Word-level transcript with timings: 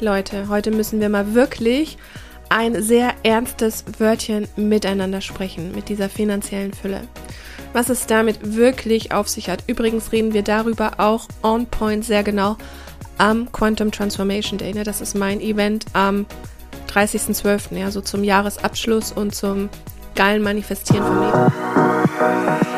Leute, 0.00 0.48
heute 0.48 0.70
müssen 0.70 1.00
wir 1.00 1.08
mal 1.08 1.34
wirklich 1.34 1.98
ein 2.50 2.80
sehr 2.80 3.14
ernstes 3.24 3.84
Wörtchen 3.98 4.46
miteinander 4.56 5.20
sprechen, 5.20 5.72
mit 5.74 5.88
dieser 5.88 6.08
finanziellen 6.08 6.72
Fülle. 6.72 7.02
Was 7.72 7.88
es 7.88 8.06
damit 8.06 8.54
wirklich 8.56 9.12
auf 9.12 9.28
sich 9.28 9.50
hat. 9.50 9.64
Übrigens 9.66 10.12
reden 10.12 10.32
wir 10.32 10.42
darüber 10.42 10.92
auch 10.98 11.26
on 11.42 11.66
point 11.66 12.04
sehr 12.04 12.22
genau 12.22 12.56
am 13.18 13.50
Quantum 13.50 13.90
Transformation 13.90 14.56
Day. 14.56 14.72
Ne? 14.72 14.84
Das 14.84 15.00
ist 15.00 15.14
mein 15.14 15.40
Event 15.40 15.86
am 15.92 16.26
30.12., 16.94 17.76
ja, 17.76 17.90
so 17.90 18.00
zum 18.00 18.24
Jahresabschluss 18.24 19.12
und 19.12 19.34
zum 19.34 19.68
geilen 20.14 20.42
Manifestieren 20.42 21.04
vom 21.04 21.20
Leben. 21.20 22.77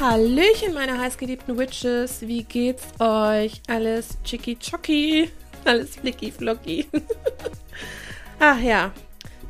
Hallöchen, 0.00 0.72
meine 0.72 0.98
heißgeliebten 0.98 1.58
Witches. 1.58 2.22
Wie 2.22 2.42
geht's 2.42 2.84
euch? 2.98 3.60
Alles 3.68 4.16
chicky 4.24 4.56
chocky? 4.56 5.30
Alles 5.66 5.96
flicky 5.96 6.32
flocky? 6.32 6.88
Ach 8.40 8.58
ja, 8.58 8.92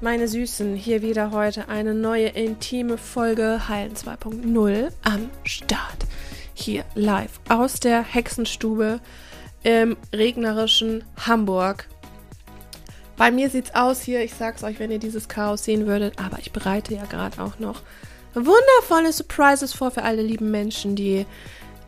meine 0.00 0.26
Süßen, 0.26 0.74
hier 0.74 1.02
wieder 1.02 1.30
heute 1.30 1.68
eine 1.68 1.94
neue 1.94 2.30
intime 2.30 2.98
Folge 2.98 3.68
Heilen 3.68 3.94
2.0 3.94 4.92
am 5.04 5.30
Start. 5.44 6.06
Hier 6.52 6.84
live 6.96 7.38
aus 7.48 7.78
der 7.78 8.02
Hexenstube 8.02 8.98
im 9.62 9.96
regnerischen 10.12 11.04
Hamburg. 11.16 11.86
Bei 13.16 13.30
mir 13.30 13.50
sieht's 13.50 13.76
aus 13.76 14.02
hier, 14.02 14.24
ich 14.24 14.34
sag's 14.34 14.64
euch, 14.64 14.80
wenn 14.80 14.90
ihr 14.90 14.98
dieses 14.98 15.28
Chaos 15.28 15.62
sehen 15.62 15.86
würdet, 15.86 16.18
aber 16.18 16.40
ich 16.40 16.50
bereite 16.50 16.92
ja 16.96 17.04
gerade 17.04 17.40
auch 17.40 17.60
noch 17.60 17.82
wundervolle 18.34 19.12
Surprises 19.12 19.72
vor 19.72 19.90
für 19.90 20.02
alle 20.02 20.22
lieben 20.22 20.50
Menschen, 20.50 20.96
die 20.96 21.26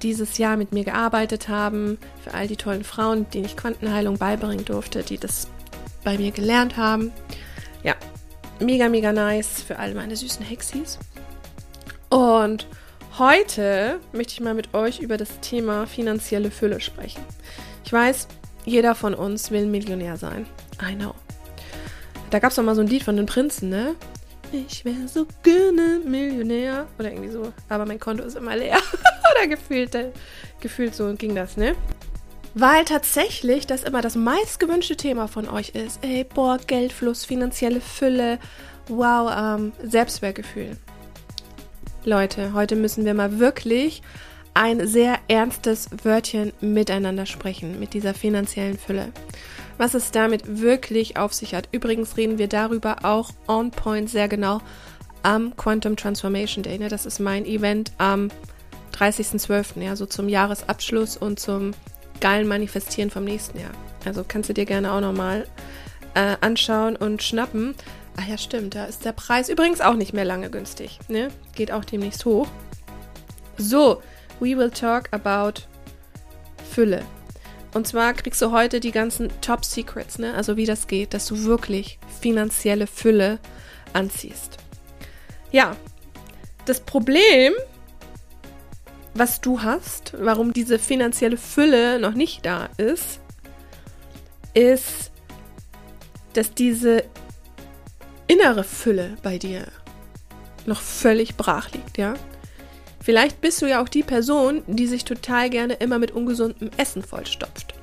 dieses 0.03 0.39
Jahr 0.39 0.57
mit 0.57 0.73
mir 0.73 0.85
gearbeitet 0.85 1.48
haben, 1.48 1.98
für 2.25 2.35
all 2.35 2.48
die 2.48 2.57
tollen 2.57 2.85
Frauen, 2.85 3.29
denen 3.31 3.45
ich 3.45 3.57
Quantenheilung 3.57 4.19
beibringen 4.19 4.65
durfte, 4.65 5.03
die 5.03 5.19
das 5.19 5.48
bei 6.05 6.19
mir 6.19 6.33
gelernt 6.33 6.77
haben. 6.77 7.13
Ja, 7.83 7.95
mega, 8.61 8.89
mega 8.89 9.13
nice 9.13 9.63
für 9.63 9.79
all 9.79 9.95
meine 9.95 10.17
süßen 10.17 10.45
Hexis. 10.45 10.98
Und 12.09 12.67
heute 13.19 14.01
möchte 14.13 14.35
ich 14.35 14.41
mal 14.41 14.55
mit 14.55 14.75
euch 14.75 15.01
über 15.01 15.17
das 15.17 15.41
Thema 15.41 15.87
finanzielle 15.87 16.51
Fülle 16.51 16.81
sprechen. 16.81 17.23
Ich 17.85 17.93
weiß, 17.93 18.29
jeder 18.65 18.95
von 18.95 19.15
uns 19.15 19.51
will 19.51 19.67
Millionär 19.67 20.17
sein. 20.17 20.47
I 20.83 20.95
know. 20.95 21.15
Da 22.31 22.39
gab 22.39 22.51
es 22.51 22.57
doch 22.57 22.63
mal 22.63 22.75
so 22.75 22.81
ein 22.81 22.87
Lied 22.87 23.03
von 23.03 23.17
den 23.17 23.27
Prinzen, 23.27 23.69
ne? 23.69 23.95
Ich 24.53 24.84
wäre 24.84 25.08
so 25.08 25.27
gerne 25.42 26.00
Millionär. 26.05 26.86
Oder 26.98 27.11
irgendwie 27.11 27.31
so. 27.31 27.53
Aber 27.69 27.86
mein 27.86 27.98
Konto 27.98 28.25
ist 28.25 28.36
immer 28.36 28.56
leer. 28.56 28.78
Oder 29.34 29.47
gefühlt, 29.47 29.97
gefühlt 30.61 30.95
so 30.95 31.12
ging 31.14 31.34
das, 31.34 31.56
ne? 31.56 31.75
Weil 32.55 32.84
tatsächlich 32.84 33.67
das 33.67 33.83
immer 33.83 34.03
das 34.03 34.14
meistgewünschte 34.14 34.97
Thema 34.97 35.27
von 35.27 35.48
euch 35.48 35.70
ist. 35.70 36.05
Ey, 36.05 36.24
boah, 36.24 36.58
Geldfluss, 36.58 37.24
finanzielle 37.24 37.80
Fülle, 37.80 38.39
wow, 38.89 39.33
ähm, 39.35 39.73
Selbstwertgefühl. 39.83 40.77
Leute, 42.05 42.52
heute 42.52 42.77
müssen 42.77 43.05
wir 43.05 43.14
mal 43.14 43.39
wirklich 43.39 44.02
ein 44.55 44.86
sehr 44.86 45.19
ernstes 45.29 45.89
Wörtchen 46.02 46.52
miteinander 46.61 47.24
sprechen, 47.24 47.80
mit 47.80 47.95
dieser 47.95 48.13
finanziellen 48.13 48.77
Fülle 48.77 49.13
was 49.83 49.95
es 49.95 50.13
damit 50.13 50.61
wirklich 50.61 51.17
auf 51.17 51.35
sich 51.35 51.57
hat. 51.57 51.69
Übrigens 51.73 52.17
reden 52.17 52.39
wir 52.39 52.47
darüber 52.47 53.05
auch 53.05 53.31
on 53.48 53.73
point 53.73 54.09
sehr 54.09 54.29
genau 54.29 54.61
am 55.25 55.57
Quantum 55.57 55.97
Transformation 55.97 56.63
Day. 56.63 56.79
Ne? 56.79 56.89
Das 56.89 57.05
ist 57.05 57.19
mein 57.19 57.45
Event 57.45 57.91
am 57.98 58.29
30.12., 58.97 59.83
ja, 59.83 59.97
so 59.97 60.07
zum 60.07 60.29
Jahresabschluss 60.29 61.17
und 61.17 61.41
zum 61.41 61.73
geilen 62.20 62.47
Manifestieren 62.47 63.11
vom 63.11 63.25
nächsten 63.25 63.59
Jahr. 63.59 63.73
Also 64.05 64.25
kannst 64.27 64.48
du 64.48 64.55
dir 64.55 64.67
gerne 64.67 64.93
auch 64.93 65.01
nochmal 65.01 65.48
äh, 66.14 66.37
anschauen 66.41 66.95
und 66.95 67.20
schnappen. 67.20 67.75
Ah 68.17 68.31
ja, 68.31 68.39
stimmt, 68.39 68.77
da 68.77 68.85
ist 68.85 69.05
der 69.05 69.11
Preis 69.11 69.49
übrigens 69.49 69.81
auch 69.81 69.95
nicht 69.95 70.13
mehr 70.13 70.25
lange 70.25 70.49
günstig. 70.49 71.01
Ne? 71.09 71.33
Geht 71.57 71.73
auch 71.73 71.85
demnächst 71.85 72.25
hoch. 72.25 72.47
So, 73.57 74.01
we 74.39 74.57
will 74.57 74.70
talk 74.70 75.09
about 75.11 75.63
Fülle. 76.70 77.03
Und 77.74 77.86
zwar 77.86 78.12
kriegst 78.12 78.42
du 78.42 78.50
heute 78.50 78.80
die 78.80 78.90
ganzen 78.90 79.30
Top 79.40 79.64
Secrets, 79.64 80.18
ne? 80.18 80.34
Also 80.34 80.56
wie 80.56 80.66
das 80.66 80.86
geht, 80.86 81.14
dass 81.14 81.27
du 81.27 81.44
wirklich 81.44 81.98
finanzielle 82.20 82.86
Fülle 82.86 83.38
anziehst. 83.92 84.58
Ja, 85.50 85.77
das 86.66 86.80
Problem, 86.80 87.52
was 89.14 89.40
du 89.40 89.62
hast, 89.62 90.14
warum 90.18 90.52
diese 90.52 90.78
finanzielle 90.78 91.36
Fülle 91.36 91.98
noch 91.98 92.14
nicht 92.14 92.44
da 92.46 92.68
ist, 92.77 93.20
ist, 94.54 95.10
dass 96.34 96.54
diese 96.54 97.04
innere 98.27 98.64
Fülle 98.64 99.16
bei 99.22 99.39
dir 99.39 99.66
noch 100.66 100.80
völlig 100.80 101.36
brach 101.36 101.70
liegt, 101.72 101.98
ja? 101.98 102.14
Vielleicht 103.02 103.40
bist 103.40 103.61
du 103.61 103.67
ja 103.67 103.83
auch 103.83 103.89
die 103.89 104.05
Person, 104.05 104.63
die 104.68 104.86
sich 104.86 105.05
total 105.05 105.51
gerne 105.51 105.74
immer 105.74 105.98
mit 105.98 106.13
ungesundem 106.13 106.70
Essen 106.77 107.02
vollstopft. 107.02 107.74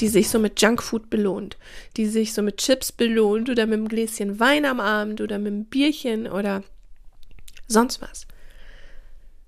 Die 0.00 0.08
sich 0.08 0.28
so 0.28 0.38
mit 0.38 0.60
Junkfood 0.60 1.08
belohnt, 1.08 1.56
die 1.96 2.06
sich 2.06 2.34
so 2.34 2.42
mit 2.42 2.58
Chips 2.58 2.92
belohnt 2.92 3.48
oder 3.48 3.64
mit 3.64 3.78
einem 3.78 3.88
Gläschen 3.88 4.38
Wein 4.38 4.66
am 4.66 4.80
Abend 4.80 5.22
oder 5.22 5.38
mit 5.38 5.52
einem 5.52 5.64
Bierchen 5.64 6.26
oder 6.26 6.62
sonst 7.68 8.02
was. 8.02 8.26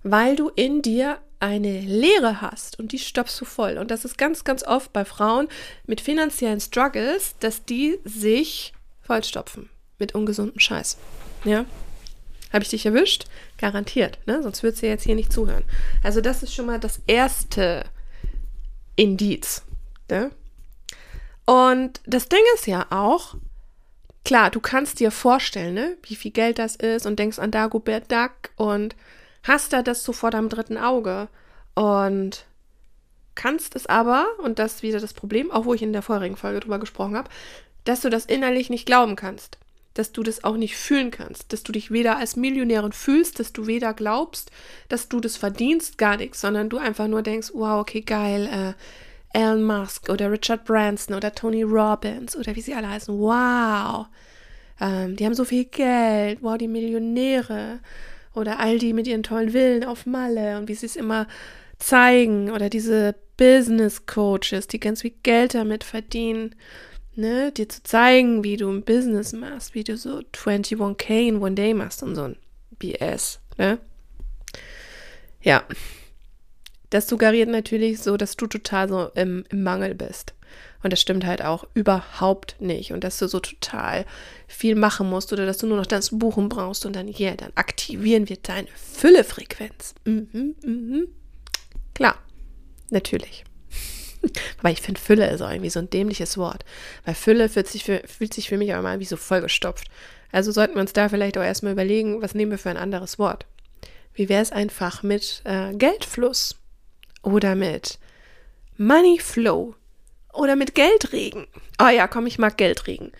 Weil 0.02 0.34
du 0.34 0.48
in 0.48 0.80
dir 0.80 1.18
eine 1.38 1.80
Leere 1.80 2.40
hast 2.40 2.78
und 2.78 2.92
die 2.92 2.98
stopfst 2.98 3.38
du 3.38 3.44
voll. 3.44 3.76
Und 3.76 3.90
das 3.90 4.06
ist 4.06 4.16
ganz, 4.16 4.44
ganz 4.44 4.62
oft 4.62 4.94
bei 4.94 5.04
Frauen 5.04 5.48
mit 5.86 6.00
finanziellen 6.00 6.60
Struggles, 6.60 7.34
dass 7.40 7.66
die 7.66 7.98
sich 8.04 8.72
vollstopfen 9.02 9.68
mit 9.98 10.14
ungesundem 10.14 10.58
Scheiß. 10.58 10.96
Ja? 11.44 11.66
Habe 12.52 12.64
ich 12.64 12.70
dich 12.70 12.84
erwischt? 12.84 13.26
Garantiert, 13.58 14.18
ne? 14.26 14.42
Sonst 14.42 14.62
würdest 14.62 14.82
du 14.82 14.86
jetzt 14.86 15.04
hier 15.04 15.14
nicht 15.14 15.32
zuhören. 15.32 15.64
Also, 16.02 16.20
das 16.20 16.42
ist 16.42 16.54
schon 16.54 16.66
mal 16.66 16.78
das 16.78 17.00
erste 17.06 17.84
Indiz. 18.96 19.62
Ne? 20.10 20.30
Und 21.46 22.00
das 22.06 22.28
Ding 22.28 22.42
ist 22.54 22.66
ja 22.66 22.86
auch, 22.90 23.34
klar, 24.24 24.50
du 24.50 24.60
kannst 24.60 25.00
dir 25.00 25.10
vorstellen, 25.10 25.74
ne, 25.74 25.96
wie 26.02 26.16
viel 26.16 26.30
Geld 26.30 26.58
das 26.58 26.76
ist 26.76 27.06
und 27.06 27.18
denkst 27.18 27.38
an 27.38 27.50
Dagobert 27.50 28.12
Duck 28.12 28.50
und 28.56 28.94
hast 29.42 29.72
da 29.72 29.82
das 29.82 30.04
so 30.04 30.12
vor 30.12 30.30
deinem 30.30 30.48
dritten 30.48 30.76
Auge. 30.76 31.28
Und 31.74 32.44
kannst 33.34 33.74
es 33.74 33.86
aber, 33.86 34.26
und 34.42 34.58
das 34.58 34.74
ist 34.74 34.82
wieder 34.82 35.00
das 35.00 35.14
Problem, 35.14 35.50
auch 35.50 35.64
wo 35.64 35.74
ich 35.74 35.82
in 35.82 35.94
der 35.94 36.02
vorherigen 36.02 36.36
Folge 36.36 36.60
drüber 36.60 36.78
gesprochen 36.78 37.16
habe, 37.16 37.30
dass 37.84 38.02
du 38.02 38.10
das 38.10 38.26
innerlich 38.26 38.70
nicht 38.70 38.86
glauben 38.86 39.16
kannst 39.16 39.58
dass 39.94 40.12
du 40.12 40.22
das 40.22 40.44
auch 40.44 40.56
nicht 40.56 40.76
fühlen 40.76 41.10
kannst, 41.10 41.52
dass 41.52 41.62
du 41.62 41.72
dich 41.72 41.90
weder 41.90 42.16
als 42.16 42.36
Millionärin 42.36 42.92
fühlst, 42.92 43.38
dass 43.38 43.52
du 43.52 43.66
weder 43.66 43.92
glaubst, 43.94 44.50
dass 44.88 45.08
du 45.08 45.20
das 45.20 45.36
verdienst, 45.36 45.98
gar 45.98 46.16
nichts, 46.16 46.40
sondern 46.40 46.68
du 46.68 46.78
einfach 46.78 47.08
nur 47.08 47.22
denkst, 47.22 47.50
wow, 47.54 47.80
okay, 47.80 48.00
geil, 48.00 48.46
äh, 48.46 49.38
Elon 49.38 49.64
Musk 49.64 50.08
oder 50.08 50.30
Richard 50.30 50.64
Branson 50.64 51.14
oder 51.14 51.34
Tony 51.34 51.62
Robbins 51.62 52.36
oder 52.36 52.54
wie 52.54 52.60
sie 52.60 52.74
alle 52.74 52.88
heißen, 52.88 53.18
wow, 53.18 54.06
ähm, 54.80 55.16
die 55.16 55.24
haben 55.24 55.34
so 55.34 55.44
viel 55.44 55.64
Geld, 55.64 56.38
wow, 56.42 56.58
die 56.58 56.68
Millionäre. 56.68 57.80
Oder 58.34 58.60
all 58.60 58.78
die 58.78 58.92
mit 58.94 59.06
ihren 59.06 59.22
tollen 59.22 59.50
Villen 59.50 59.84
auf 59.84 60.06
Malle 60.06 60.58
und 60.58 60.68
wie 60.68 60.74
sie 60.74 60.86
es 60.86 60.96
immer 60.96 61.26
zeigen. 61.78 62.50
Oder 62.50 62.70
diese 62.70 63.14
Business 63.36 64.06
Coaches, 64.06 64.68
die 64.68 64.80
ganz 64.80 65.02
viel 65.02 65.12
Geld 65.22 65.54
damit 65.54 65.84
verdienen 65.84 66.54
ne, 67.14 67.52
dir 67.52 67.68
zu 67.68 67.82
zeigen, 67.82 68.44
wie 68.44 68.56
du 68.56 68.70
ein 68.70 68.82
Business 68.82 69.32
machst, 69.32 69.74
wie 69.74 69.84
du 69.84 69.96
so 69.96 70.22
21k 70.32 71.28
in 71.28 71.42
one 71.42 71.54
day 71.54 71.74
machst 71.74 72.02
und 72.02 72.14
so 72.14 72.22
ein 72.22 72.36
BS, 72.78 73.40
ne? 73.58 73.78
Ja. 75.42 75.64
Das 76.90 77.08
suggeriert 77.08 77.48
natürlich 77.48 78.00
so, 78.00 78.16
dass 78.16 78.36
du 78.36 78.46
total 78.46 78.88
so 78.88 79.08
im, 79.14 79.44
im 79.48 79.62
Mangel 79.62 79.94
bist. 79.94 80.34
Und 80.82 80.92
das 80.92 81.00
stimmt 81.00 81.24
halt 81.24 81.42
auch 81.42 81.64
überhaupt 81.74 82.56
nicht. 82.60 82.92
Und 82.92 83.04
dass 83.04 83.18
du 83.18 83.28
so 83.28 83.40
total 83.40 84.04
viel 84.46 84.74
machen 84.74 85.08
musst 85.08 85.32
oder 85.32 85.46
dass 85.46 85.58
du 85.58 85.66
nur 85.66 85.78
noch 85.78 85.86
das 85.86 86.10
Buchen 86.10 86.48
brauchst 86.48 86.84
und 86.84 86.94
dann, 86.94 87.08
yeah, 87.08 87.34
dann 87.34 87.52
aktivieren 87.54 88.28
wir 88.28 88.36
deine 88.36 88.68
Füllefrequenz. 88.74 89.94
Mhm, 90.04 90.56
mhm. 90.62 91.08
Klar, 91.94 92.16
natürlich. 92.90 93.44
Weil 94.62 94.72
ich 94.72 94.82
finde, 94.82 95.00
Fülle 95.00 95.30
ist 95.30 95.42
auch 95.42 95.50
irgendwie 95.50 95.70
so 95.70 95.80
ein 95.80 95.90
dämliches 95.90 96.38
Wort. 96.38 96.64
Weil 97.04 97.14
Fülle 97.14 97.48
fühlt 97.48 97.68
sich 97.68 97.84
für, 97.84 98.02
fühlt 98.06 98.34
sich 98.34 98.48
für 98.48 98.56
mich 98.56 98.74
auch 98.74 98.82
mal 98.82 99.00
wie 99.00 99.04
so 99.04 99.16
vollgestopft. 99.16 99.88
Also 100.30 100.50
sollten 100.50 100.74
wir 100.74 100.80
uns 100.80 100.92
da 100.92 101.08
vielleicht 101.08 101.36
auch 101.36 101.42
erstmal 101.42 101.72
überlegen, 101.72 102.22
was 102.22 102.34
nehmen 102.34 102.50
wir 102.50 102.58
für 102.58 102.70
ein 102.70 102.76
anderes 102.76 103.18
Wort. 103.18 103.46
Wie 104.14 104.28
wäre 104.28 104.42
es 104.42 104.52
einfach 104.52 105.02
mit 105.02 105.42
äh, 105.44 105.72
Geldfluss 105.74 106.56
oder 107.22 107.54
mit 107.54 107.98
Money 108.76 109.18
Flow 109.20 109.74
oder 110.32 110.56
mit 110.56 110.74
Geldregen? 110.74 111.46
Oh 111.80 111.88
ja, 111.88 112.08
komm, 112.08 112.26
ich 112.26 112.38
mag 112.38 112.56
Geldregen. 112.56 113.12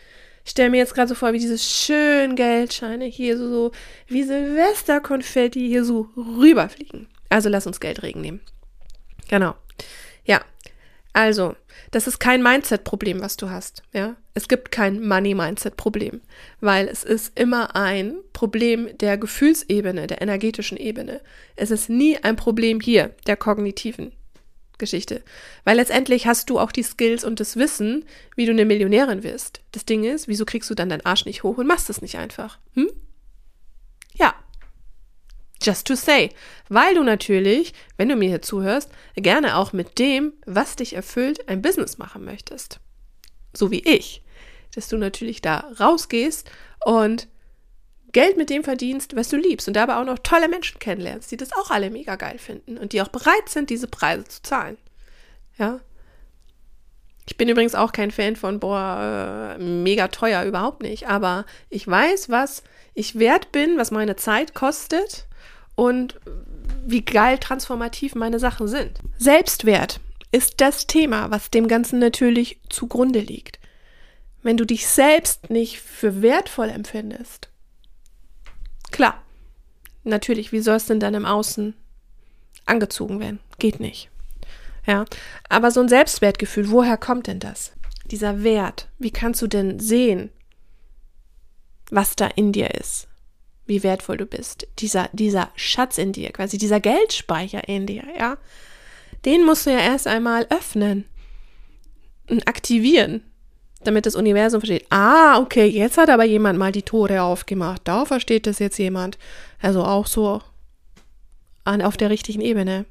Ich 0.45 0.51
stelle 0.51 0.71
mir 0.71 0.79
jetzt 0.79 0.95
gerade 0.95 1.09
so 1.09 1.15
vor, 1.15 1.33
wie 1.33 1.39
diese 1.39 1.59
schönen 1.59 2.35
Geldscheine 2.35 3.05
hier 3.05 3.39
so, 3.39 3.49
so 3.49 3.73
wie 4.09 4.25
Silvesterkonfetti 4.25 5.61
hier 5.61 5.85
so 5.85 6.09
rüberfliegen. 6.17 7.07
Also 7.29 7.49
lass 7.49 7.67
uns 7.67 7.81
Geldregen 7.81 8.21
nehmen. 8.21 8.41
Genau. 9.29 9.55
Ja, 10.25 10.43
also, 11.13 11.55
das 11.91 12.07
ist 12.07 12.19
kein 12.19 12.43
Mindset-Problem, 12.43 13.21
was 13.21 13.37
du 13.37 13.51
hast. 13.51 13.83
Ja, 13.93 14.17
es 14.35 14.49
gibt 14.49 14.71
kein 14.71 15.07
Money-Mindset-Problem, 15.07 16.23
weil 16.61 16.89
es 16.89 17.05
ist 17.05 17.39
immer 17.39 17.77
ein 17.77 18.17
Problem 18.33 18.97
der 18.99 19.19
Gefühlsebene, 19.19 20.07
der 20.07 20.23
energetischen 20.23 20.79
Ebene. 20.79 21.21
Es 21.55 21.71
ist 21.71 21.91
nie 21.91 22.17
ein 22.17 22.37
Problem 22.37 22.81
hier 22.81 23.11
der 23.27 23.37
kognitiven 23.37 24.13
Geschichte, 24.79 25.23
weil 25.65 25.77
letztendlich 25.77 26.27
hast 26.27 26.49
du 26.49 26.59
auch 26.59 26.73
die 26.73 26.83
Skills 26.83 27.25
und 27.25 27.41
das 27.41 27.57
Wissen, 27.57 28.07
wie 28.35 28.47
du 28.47 28.53
eine 28.53 28.65
Millionärin 28.65 29.23
wirst. 29.23 29.61
Das 29.73 29.85
Ding 29.85 30.05
ist, 30.05 30.29
wieso 30.29 30.47
kriegst 30.47 30.71
du 30.71 30.75
dann 30.75 30.89
deinen 30.89 31.05
Arsch 31.05 31.27
nicht 31.27 31.43
hoch 31.43 31.59
und 31.59 31.67
machst 31.67 31.91
es 31.91 32.01
nicht 32.01 32.17
einfach? 32.17 32.59
Hm? 32.75 32.89
Just 35.63 35.87
to 35.87 35.95
say. 35.95 36.31
Weil 36.69 36.95
du 36.95 37.03
natürlich, 37.03 37.73
wenn 37.97 38.09
du 38.09 38.17
mir 38.17 38.29
hier 38.29 38.43
zuhörst, 38.43 38.91
gerne 39.15 39.57
auch 39.57 39.73
mit 39.73 39.99
dem, 39.99 40.33
was 40.45 40.77
dich 40.77 40.95
erfüllt, 40.95 41.49
ein 41.49 41.63
Business 41.63 41.99
machen 41.99 42.25
möchtest. 42.25 42.81
So 43.55 43.71
wie 43.71 43.81
ich. 43.81 44.23
Dass 44.75 44.89
du 44.89 44.97
natürlich 44.97 45.43
da 45.43 45.71
rausgehst 45.79 46.51
und 46.85 47.29
Geld 48.13 48.37
mit 48.37 48.51
dem 48.51 48.63
verdienst, 48.63 49.17
was 49.17 49.29
du 49.29 49.37
liebst 49.37 49.69
und 49.69 49.75
dabei 49.75 49.97
auch 49.97 50.05
noch 50.05 50.19
tolle 50.19 50.49
Menschen 50.49 50.79
kennenlernst, 50.79 51.31
die 51.31 51.39
das 51.39 51.53
auch 51.53 51.71
alle 51.71 51.91
mega 51.91 52.17
geil 52.17 52.39
finden 52.39 52.77
und 52.77 52.93
die 52.93 53.01
auch 53.01 53.09
bereit 53.09 53.49
sind, 53.49 53.71
diese 53.71 53.87
Preise 53.87 54.25
zu 54.25 54.43
zahlen. 54.43 54.77
Ja. 55.59 55.81
Ich 57.27 57.37
bin 57.37 57.49
übrigens 57.49 57.75
auch 57.75 57.93
kein 57.93 58.11
Fan 58.11 58.37
von, 58.37 58.61
boah, 58.61 59.57
äh, 59.59 59.63
mega 59.63 60.09
teuer, 60.09 60.45
überhaupt 60.45 60.83
nicht. 60.83 61.09
Aber 61.09 61.47
ich 61.71 61.87
weiß, 61.87 62.29
was 62.29 62.63
ich 62.95 63.19
wert 63.19 63.53
bin, 63.53 63.79
was 63.79 63.91
meine 63.91 64.17
Zeit 64.17 64.55
kostet 64.55 65.27
und 65.75 66.21
wie 66.85 67.05
geil 67.05 67.39
transformativ 67.39 68.15
meine 68.15 68.39
Sachen 68.39 68.69
sind. 68.69 68.99
Selbstwert 69.19 70.01
ist 70.33 70.61
das 70.61 70.87
Thema, 70.87 71.31
was 71.31 71.51
dem 71.51 71.69
Ganzen 71.69 71.99
natürlich 71.99 72.61
zugrunde 72.69 73.21
liegt. 73.21 73.61
Wenn 74.43 74.57
du 74.57 74.65
dich 74.67 74.87
selbst 74.87 75.51
nicht 75.51 75.81
für 75.81 76.23
wertvoll 76.23 76.69
empfindest, 76.69 77.51
klar, 78.91 79.23
natürlich, 80.03 80.51
wie 80.51 80.61
soll 80.61 80.77
es 80.77 80.87
denn 80.87 81.01
dann 81.01 81.15
im 81.15 81.27
Außen 81.27 81.75
angezogen 82.67 83.21
werden? 83.21 83.41
Geht 83.59 83.79
nicht. 83.79 84.11
Ja, 84.87 85.05
aber 85.49 85.71
so 85.71 85.81
ein 85.81 85.89
Selbstwertgefühl, 85.89 86.71
woher 86.71 86.97
kommt 86.97 87.29
denn 87.29 87.39
das? 87.39 87.73
Dieser 88.07 88.43
Wert, 88.43 88.89
wie 88.99 89.13
kannst 89.13 89.41
du 89.43 89.47
denn 89.47 89.79
sehen, 89.79 90.31
was 91.91 92.17
da 92.17 92.27
in 92.27 92.53
dir 92.53 92.75
ist? 92.75 93.07
Wie 93.67 93.83
wertvoll 93.83 94.17
du 94.17 94.27
bist. 94.27 94.67
Dieser, 94.79 95.09
dieser 95.13 95.51
Schatz 95.55 95.99
in 95.99 96.13
dir, 96.13 96.31
quasi 96.31 96.59
dieser 96.59 96.81
Geldspeicher 96.81 97.69
in 97.69 97.87
dir, 97.87 98.05
ja. 98.19 98.37
Den 99.25 99.45
musst 99.45 99.67
du 99.67 99.71
ja 99.71 99.79
erst 99.79 100.07
einmal 100.07 100.47
öffnen 100.51 101.05
und 102.29 102.49
aktivieren, 102.49 103.23
damit 103.85 104.07
das 104.07 104.17
Universum 104.17 104.61
versteht. 104.61 104.87
Ah, 104.91 105.39
okay, 105.39 105.67
jetzt 105.67 105.97
hat 105.97 106.11
aber 106.11 106.25
jemand 106.25 106.59
mal 106.59 106.73
die 106.73 106.83
Tore 106.83 107.23
aufgemacht. 107.23 107.83
Da 107.85 108.05
versteht 108.05 108.47
das 108.47 108.59
jetzt 108.59 108.79
jemand. 108.79 109.19
Also 109.61 109.85
auch 109.85 110.07
so 110.07 110.43
an, 111.65 111.83
auf 111.83 111.97
der 111.97 112.11
richtigen 112.11 112.41
Ebene. 112.41 112.85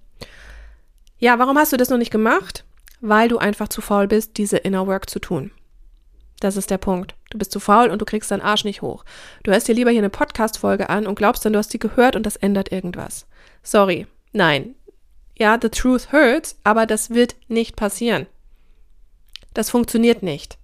Ja, 1.18 1.38
warum 1.38 1.57
hast 1.57 1.73
du 1.73 1.77
das 1.77 1.89
noch 1.89 1.97
nicht 1.97 2.12
gemacht? 2.12 2.63
Weil 3.01 3.29
du 3.29 3.38
einfach 3.38 3.68
zu 3.68 3.81
faul 3.81 4.07
bist, 4.07 4.38
diese 4.38 4.57
Inner 4.57 4.88
Work 4.88 5.09
zu 5.09 5.19
tun. 5.19 5.51
Das 6.41 6.57
ist 6.57 6.71
der 6.71 6.79
Punkt. 6.79 7.13
Du 7.29 7.38
bist 7.38 7.51
zu 7.51 7.59
faul 7.59 7.91
und 7.91 8.01
du 8.01 8.05
kriegst 8.05 8.31
deinen 8.31 8.41
Arsch 8.41 8.65
nicht 8.65 8.81
hoch. 8.81 9.05
Du 9.43 9.51
hörst 9.51 9.67
dir 9.67 9.75
lieber 9.75 9.91
hier 9.91 9.99
eine 9.99 10.09
Podcast-Folge 10.09 10.89
an 10.89 11.05
und 11.05 11.15
glaubst 11.15 11.45
dann, 11.45 11.53
du 11.53 11.59
hast 11.59 11.71
die 11.71 11.79
gehört 11.79 12.15
und 12.15 12.25
das 12.25 12.35
ändert 12.35 12.71
irgendwas. 12.71 13.27
Sorry. 13.61 14.07
Nein. 14.33 14.73
Ja, 15.38 15.57
the 15.61 15.69
truth 15.69 16.11
hurts, 16.11 16.57
aber 16.63 16.88
das 16.88 17.11
wird 17.11 17.35
nicht 17.47 17.75
passieren. 17.75 18.25
Das 19.53 19.69
funktioniert 19.69 20.23
nicht. 20.23 20.57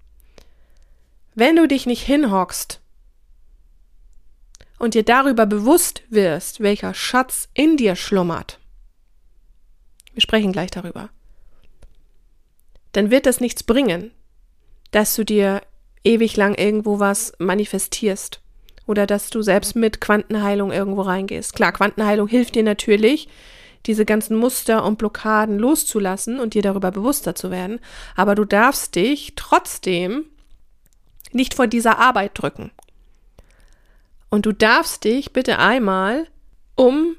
Wenn 1.36 1.56
du 1.56 1.68
dich 1.68 1.86
nicht 1.86 2.02
hinhockst 2.02 2.82
und 4.80 4.96
dir 4.96 5.04
darüber 5.04 5.46
bewusst 5.46 6.02
wirst, 6.10 6.60
welcher 6.60 6.96
Schatz 6.96 7.50
in 7.54 7.78
dir 7.78 7.96
schlummert, 7.96 8.60
wir 10.14 10.22
sprechen 10.22 10.52
gleich 10.52 10.72
darüber, 10.72 11.10
dann 12.94 13.12
wird 13.12 13.28
das 13.28 13.42
nichts 13.42 13.62
bringen, 13.62 14.10
dass 14.90 15.14
du 15.16 15.24
dir 15.24 15.62
ewig 16.08 16.38
lang 16.38 16.56
irgendwo 16.56 17.00
was 17.00 17.34
manifestierst 17.38 18.42
oder 18.86 19.06
dass 19.06 19.30
du 19.30 19.42
selbst 19.42 19.76
mit 19.76 20.00
Quantenheilung 20.00 20.72
irgendwo 20.72 21.02
reingehst. 21.02 21.54
Klar, 21.54 21.74
Quantenheilung 21.74 22.28
hilft 22.28 22.56
dir 22.56 22.64
natürlich, 22.64 23.28
diese 23.86 24.06
ganzen 24.06 24.38
Muster 24.38 24.84
und 24.84 24.98
Blockaden 24.98 25.60
loszulassen 25.60 26.40
und 26.40 26.54
dir 26.54 26.62
darüber 26.62 26.92
bewusster 26.92 27.36
zu 27.36 27.52
werden, 27.52 27.80
aber 28.16 28.36
du 28.36 28.46
darfst 28.46 28.96
dich 28.96 29.34
trotzdem 29.36 30.26
nicht 31.32 31.54
vor 31.54 31.68
dieser 31.68 32.00
Arbeit 32.00 32.32
drücken. 32.34 32.72
Und 34.30 34.46
du 34.46 34.52
darfst 34.52 35.04
dich 35.04 35.32
bitte 35.32 35.60
einmal 35.60 36.28
um 36.76 37.16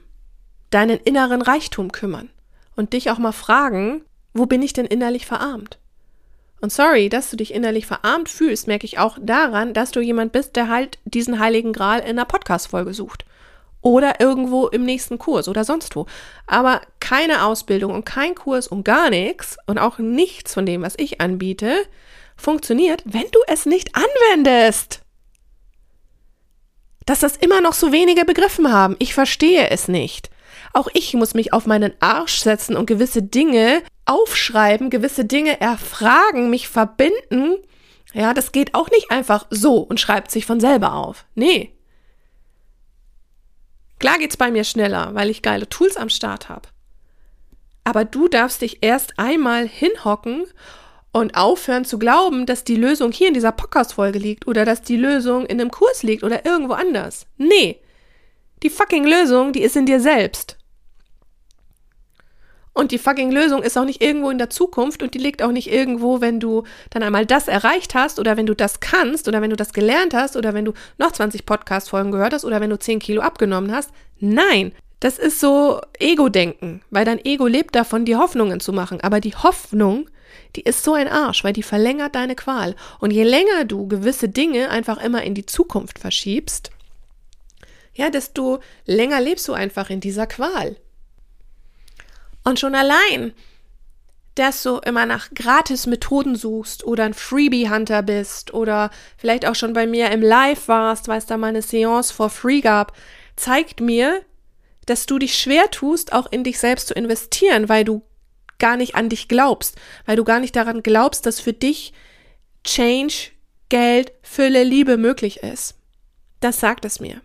deinen 0.71 0.99
inneren 0.99 1.43
Reichtum 1.43 1.93
kümmern 1.93 2.29
und 2.77 2.93
dich 2.93 3.11
auch 3.11 3.19
mal 3.19 3.33
fragen, 3.33 4.03
wo 4.35 4.47
bin 4.47 4.63
ich 4.63 4.73
denn 4.73 4.87
innerlich 4.87 5.27
verarmt? 5.27 5.79
Und 6.61 6.73
sorry, 6.73 7.09
dass 7.09 7.31
du 7.31 7.37
dich 7.37 7.55
innerlich 7.55 7.87
verarmt 7.87 8.29
fühlst, 8.29 8.67
merke 8.67 8.85
ich 8.85 8.99
auch 8.99 9.17
daran, 9.21 9.75
dass 9.75 9.93
du 9.93 10.01
jemand 10.01 10.33
bist, 10.33 10.57
der 10.57 10.69
halt 10.69 10.99
diesen 11.05 11.39
heiligen 11.39 11.73
Gral 11.73 12.01
in 12.01 12.11
einer 12.11 12.25
Podcast-Folge 12.25 12.95
sucht. 12.95 13.25
Oder 13.81 14.21
irgendwo 14.21 14.67
im 14.67 14.85
nächsten 14.85 15.19
Kurs 15.19 15.47
oder 15.47 15.65
sonst 15.65 15.95
wo. 15.95 16.07
Aber 16.47 16.81
keine 16.99 17.45
Ausbildung 17.45 17.95
und 17.95 18.05
kein 18.05 18.35
Kurs 18.35 18.67
und 18.67 18.85
gar 18.85 19.09
nichts 19.09 19.57
und 19.67 19.79
auch 19.79 19.99
nichts 19.99 20.53
von 20.53 20.67
dem, 20.67 20.83
was 20.83 20.95
ich 20.97 21.21
anbiete, 21.21 21.87
funktioniert, 22.37 23.03
wenn 23.05 23.31
du 23.31 23.39
es 23.47 23.67
nicht 23.67 23.93
anwendest. 23.95 25.03
Dass 27.07 27.21
das 27.21 27.37
immer 27.37 27.61
noch 27.61 27.73
so 27.73 27.93
wenige 27.93 28.25
begriffen 28.25 28.73
haben. 28.73 28.97
Ich 28.99 29.15
verstehe 29.15 29.71
es 29.71 29.87
nicht. 29.87 30.29
Auch 30.73 30.89
ich 30.93 31.15
muss 31.15 31.35
mich 31.35 31.53
auf 31.53 31.67
meinen 31.67 31.93
Arsch 32.01 32.41
setzen 32.41 32.77
und 32.77 32.87
gewisse 32.87 33.23
Dinge 33.23 33.83
aufschreiben, 34.05 34.91
gewisse 34.91 35.25
Dinge 35.25 35.61
erfragen, 35.61 36.51
mich 36.51 36.69
verbinden. 36.69 37.57
Ja, 38.13 38.35
das 38.35 38.53
geht 38.53 38.75
auch 38.75 38.91
nicht 38.91 39.11
einfach 39.11 39.47
so 39.51 39.79
und 39.79 40.01
schreibt 40.01 40.31
sich 40.31 40.47
von 40.47 40.61
selber 40.61 40.95
auf. 40.95 41.27
Nee. 41.35 41.73
Klar 43.99 44.19
geht's 44.19 44.37
bei 44.37 44.51
mir 44.51 44.65
schneller, 44.65 45.15
weil 45.15 45.29
ich 45.29 45.43
geile 45.43 45.69
Tools 45.69 45.97
am 45.97 46.09
Start 46.09 46.49
habe. 46.49 46.69
Aber 47.85 48.05
du 48.05 48.29
darfst 48.29 48.63
dich 48.63 48.79
erst 48.83 49.19
einmal 49.19 49.67
hinhocken 49.67 50.45
und 51.13 51.37
aufhören 51.37 51.85
zu 51.85 51.99
glauben, 51.99 52.47
dass 52.47 52.65
die 52.65 52.77
Lösung 52.77 53.13
hier 53.13 53.29
in 53.29 53.35
dieser 53.35 53.53
Podcast-Folge 53.53 54.19
liegt 54.19 54.47
oder 54.47 54.65
dass 54.65 54.83
die 54.83 54.97
Lösung 54.97 55.47
in 55.47 55.61
einem 55.61 55.71
Kurs 55.71 56.03
liegt 56.03 56.23
oder 56.23 56.45
irgendwo 56.45 56.75
anders. 56.75 57.27
Nee. 57.39 57.81
Die 58.63 58.71
fucking 58.71 59.05
Lösung, 59.05 59.53
die 59.53 59.63
ist 59.63 59.77
in 59.77 59.87
dir 59.87 60.01
selbst. 60.01 60.58
Und 62.79 62.93
die 62.93 62.99
fucking 62.99 63.33
Lösung 63.33 63.65
ist 63.65 63.77
auch 63.77 63.85
nicht 63.85 64.01
irgendwo 64.01 64.31
in 64.31 64.39
der 64.39 64.51
Zukunft 64.51 65.03
und 65.03 65.13
die 65.13 65.19
liegt 65.19 65.43
auch 65.43 65.51
nicht 65.51 65.69
irgendwo, 65.69 66.21
wenn 66.21 66.39
du 66.39 66.63
dann 66.91 67.03
einmal 67.03 67.27
das 67.27 67.49
erreicht 67.49 67.97
hast 67.97 68.21
oder 68.21 68.37
wenn 68.37 68.47
du 68.47 68.55
das 68.55 68.79
kannst 68.79 69.27
oder 69.27 69.43
wenn 69.43 69.51
du 69.51 69.57
das 69.57 69.73
gelernt 69.73 70.15
hast 70.15 70.37
oder 70.37 70.55
wenn 70.55 70.65
du 70.65 70.75
noch 70.97 71.11
20 71.11 71.45
Podcast-Folgen 71.45 72.13
gehört 72.13 72.35
hast 72.35 72.45
oder 72.45 72.61
wenn 72.61 72.71
du 72.71 72.79
10 72.79 73.01
Kilo 73.01 73.21
abgenommen 73.21 73.75
hast. 73.75 73.91
Nein, 74.21 74.71
das 75.01 75.19
ist 75.19 75.41
so 75.41 75.81
Ego-Denken, 75.99 76.83
weil 76.91 77.05
dein 77.05 77.19
Ego 77.25 77.49
lebt 77.49 77.75
davon, 77.75 78.05
die 78.05 78.15
Hoffnungen 78.15 78.61
zu 78.61 78.73
machen. 78.73 79.01
Aber 79.01 79.19
die 79.19 79.35
Hoffnung, 79.35 80.09
die 80.55 80.63
ist 80.63 80.85
so 80.85 80.95
ein 80.95 81.09
Arsch, 81.09 81.43
weil 81.43 81.53
die 81.53 81.65
verlängert 81.65 82.15
deine 82.15 82.37
Qual. 82.37 82.77
Und 83.01 83.11
je 83.11 83.25
länger 83.25 83.65
du 83.65 83.89
gewisse 83.89 84.29
Dinge 84.29 84.71
einfach 84.71 85.03
immer 85.03 85.25
in 85.25 85.35
die 85.35 85.47
Zukunft 85.47 85.99
verschiebst, 85.99 86.71
ja, 87.95 88.09
desto 88.09 88.61
länger 88.87 89.21
lebst 89.21 89.49
du 89.49 89.53
einfach 89.53 89.91
in 89.91 89.99
dieser 89.99 90.29
Qual. 90.29 90.77
Und 92.49 92.59
schon 92.59 92.75
allein, 92.75 93.35
dass 94.35 94.63
du 94.63 94.79
immer 94.79 95.05
nach 95.05 95.29
Gratis-Methoden 95.35 96.35
suchst 96.35 96.83
oder 96.83 97.05
ein 97.05 97.13
Freebie-Hunter 97.13 98.03
bist 98.03 98.55
oder 98.55 98.89
vielleicht 99.19 99.45
auch 99.45 99.55
schon 99.55 99.75
bei 99.75 99.87
mir 99.87 100.11
im 100.11 100.23
Live 100.23 100.67
warst, 100.67 101.09
weil 101.09 101.19
es 101.19 101.27
da 101.27 101.37
mal 101.37 101.49
eine 101.49 101.61
Seance 101.61 102.11
for 102.11 102.31
free 102.31 102.63
gab, 102.63 102.97
zeigt 103.37 103.83
mir, 103.83 104.23
dass 104.87 105.05
du 105.05 105.19
dich 105.19 105.37
schwer 105.37 105.71
tust, 105.71 106.15
auch 106.15 106.33
in 106.33 106.43
dich 106.43 106.59
selbst 106.59 106.89
zu 106.89 106.95
investieren, 106.95 107.69
weil 107.69 107.85
du 107.85 108.01
gar 108.59 108.79
nicht 108.79 108.95
an 108.95 109.11
dich 109.11 109.29
glaubst, 109.29 109.77
weil 110.07 110.17
du 110.17 110.25
gar 110.25 110.41
nicht 110.41 110.57
daran 110.57 110.83
glaubst, 110.83 111.27
dass 111.27 111.41
für 111.41 111.53
dich 111.53 111.93
Change, 112.65 113.33
Geld, 113.69 114.13
Fülle, 114.23 114.65
Liebe 114.65 114.97
möglich 114.97 115.43
ist. 115.43 115.75
Das 116.41 116.61
sagt 116.61 116.87
es 116.87 116.99
mir. 116.99 117.21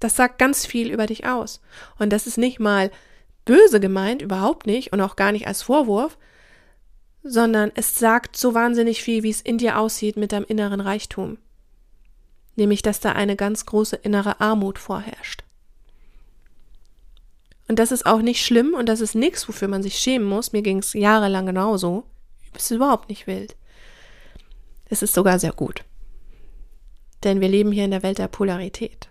Das 0.00 0.16
sagt 0.16 0.40
ganz 0.40 0.66
viel 0.66 0.90
über 0.90 1.06
dich 1.06 1.26
aus. 1.28 1.60
Und 1.96 2.10
das 2.12 2.26
ist 2.26 2.38
nicht 2.38 2.58
mal 2.58 2.90
böse 3.44 3.80
gemeint, 3.80 4.22
überhaupt 4.22 4.66
nicht 4.66 4.92
und 4.92 5.00
auch 5.00 5.16
gar 5.16 5.32
nicht 5.32 5.46
als 5.46 5.62
Vorwurf, 5.62 6.18
sondern 7.22 7.72
es 7.74 7.96
sagt 7.96 8.36
so 8.36 8.54
wahnsinnig 8.54 9.02
viel, 9.02 9.22
wie 9.22 9.30
es 9.30 9.40
in 9.40 9.58
dir 9.58 9.78
aussieht 9.78 10.16
mit 10.16 10.32
deinem 10.32 10.44
inneren 10.46 10.80
Reichtum. 10.80 11.38
Nämlich, 12.56 12.82
dass 12.82 13.00
da 13.00 13.12
eine 13.12 13.36
ganz 13.36 13.66
große 13.66 13.96
innere 13.96 14.40
Armut 14.40 14.78
vorherrscht. 14.78 15.42
Und 17.66 17.78
das 17.78 17.92
ist 17.92 18.04
auch 18.06 18.20
nicht 18.20 18.44
schlimm 18.44 18.74
und 18.74 18.88
das 18.88 19.00
ist 19.00 19.14
nichts, 19.14 19.48
wofür 19.48 19.68
man 19.68 19.82
sich 19.82 19.98
schämen 19.98 20.28
muss. 20.28 20.52
Mir 20.52 20.62
ging 20.62 20.78
es 20.78 20.92
jahrelang 20.92 21.46
genauso. 21.46 22.04
Es 22.52 22.64
ist 22.64 22.72
überhaupt 22.72 23.08
nicht 23.08 23.26
wild. 23.26 23.56
Es 24.86 25.02
ist 25.02 25.14
sogar 25.14 25.38
sehr 25.38 25.52
gut. 25.52 25.82
Denn 27.24 27.40
wir 27.40 27.48
leben 27.48 27.72
hier 27.72 27.86
in 27.86 27.90
der 27.90 28.02
Welt 28.02 28.18
der 28.18 28.28
Polarität. 28.28 29.08